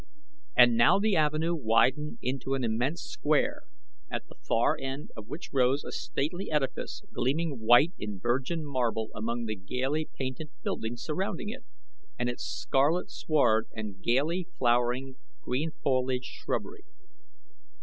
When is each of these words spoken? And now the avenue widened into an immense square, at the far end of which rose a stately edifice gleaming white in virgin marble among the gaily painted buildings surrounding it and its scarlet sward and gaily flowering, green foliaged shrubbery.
And 0.57 0.75
now 0.75 0.97
the 0.97 1.15
avenue 1.15 1.53
widened 1.53 2.17
into 2.23 2.55
an 2.55 2.63
immense 2.63 3.03
square, 3.03 3.61
at 4.11 4.27
the 4.27 4.33
far 4.33 4.75
end 4.75 5.11
of 5.15 5.27
which 5.27 5.51
rose 5.53 5.83
a 5.83 5.91
stately 5.91 6.49
edifice 6.49 7.03
gleaming 7.13 7.59
white 7.59 7.93
in 7.99 8.19
virgin 8.19 8.65
marble 8.65 9.11
among 9.13 9.45
the 9.45 9.55
gaily 9.55 10.09
painted 10.15 10.49
buildings 10.63 11.03
surrounding 11.03 11.49
it 11.49 11.63
and 12.17 12.29
its 12.29 12.43
scarlet 12.43 13.11
sward 13.11 13.67
and 13.75 14.01
gaily 14.01 14.47
flowering, 14.57 15.17
green 15.43 15.69
foliaged 15.83 16.25
shrubbery. 16.33 16.83